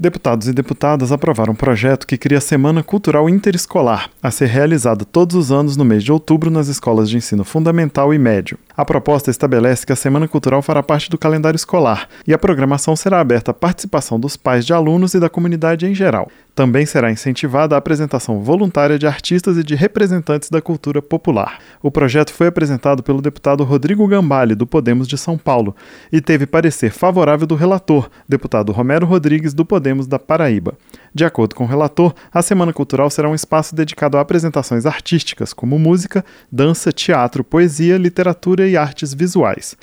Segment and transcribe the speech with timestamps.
[0.00, 5.04] Deputados e deputadas aprovaram um projeto que cria a Semana Cultural Interescolar, a ser realizada
[5.04, 8.58] todos os anos no mês de outubro nas escolas de ensino fundamental e médio.
[8.74, 12.96] A proposta estabelece que a Semana Cultural fará parte do calendário escolar e a programação
[12.96, 16.30] será aberta à participação dos pais de alunos e da comunidade em geral.
[16.60, 21.58] Também será incentivada a apresentação voluntária de artistas e de representantes da cultura popular.
[21.82, 25.74] O projeto foi apresentado pelo deputado Rodrigo Gambale, do Podemos de São Paulo,
[26.12, 30.76] e teve parecer favorável do relator, deputado Romero Rodrigues, do Podemos da Paraíba.
[31.14, 35.54] De acordo com o relator, a Semana Cultural será um espaço dedicado a apresentações artísticas,
[35.54, 39.78] como música, dança, teatro, poesia, literatura e artes visuais.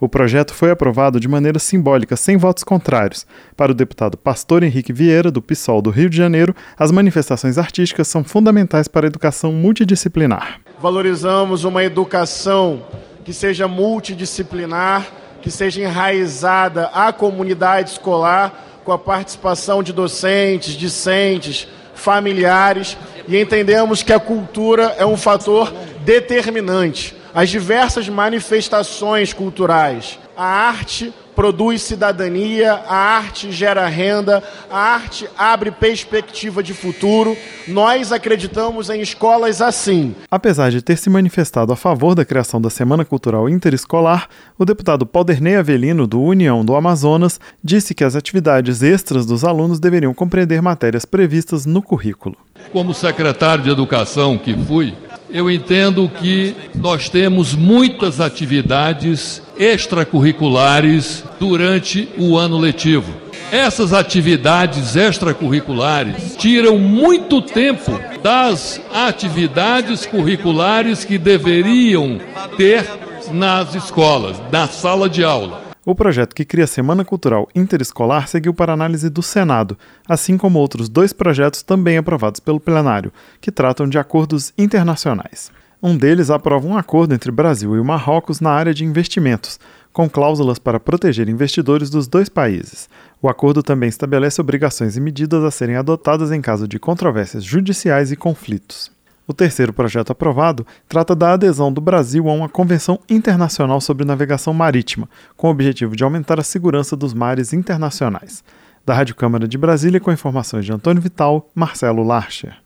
[0.00, 3.26] O projeto foi aprovado de maneira simbólica, sem votos contrários.
[3.54, 8.08] Para o deputado Pastor Henrique Vieira, do PSOL do Rio de Janeiro, as manifestações artísticas
[8.08, 10.58] são fundamentais para a educação multidisciplinar.
[10.80, 12.82] Valorizamos uma educação
[13.26, 15.06] que seja multidisciplinar,
[15.42, 22.96] que seja enraizada à comunidade escolar, com a participação de docentes, discentes, familiares,
[23.28, 25.70] e entendemos que a cultura é um fator
[26.06, 30.18] determinante as diversas manifestações culturais.
[30.36, 37.34] A arte produz cidadania, a arte gera renda, a arte abre perspectiva de futuro.
[37.66, 40.14] Nós acreditamos em escolas assim.
[40.30, 45.06] Apesar de ter se manifestado a favor da criação da Semana Cultural Interescolar, o deputado
[45.06, 50.60] Pauderney Avelino, do União do Amazonas, disse que as atividades extras dos alunos deveriam compreender
[50.60, 52.36] matérias previstas no currículo.
[52.72, 54.94] Como secretário de Educação que fui,
[55.32, 63.12] eu entendo que nós temos muitas atividades extracurriculares durante o ano letivo.
[63.52, 72.20] Essas atividades extracurriculares tiram muito tempo das atividades curriculares que deveriam
[72.56, 72.86] ter
[73.32, 75.69] nas escolas, na sala de aula.
[75.84, 80.58] O projeto que cria a Semana Cultural Interescolar seguiu para análise do Senado, assim como
[80.58, 83.10] outros dois projetos também aprovados pelo plenário,
[83.40, 85.50] que tratam de acordos internacionais.
[85.82, 89.58] Um deles aprova um acordo entre Brasil e Marrocos na área de investimentos,
[89.90, 92.86] com cláusulas para proteger investidores dos dois países.
[93.22, 98.12] O acordo também estabelece obrigações e medidas a serem adotadas em caso de controvérsias judiciais
[98.12, 98.92] e conflitos.
[99.30, 104.52] O terceiro projeto aprovado trata da adesão do Brasil a uma Convenção Internacional sobre Navegação
[104.52, 108.42] Marítima, com o objetivo de aumentar a segurança dos mares internacionais.
[108.84, 112.56] Da Rádio Câmara de Brasília, com informações de Antônio Vital, Marcelo Larcher.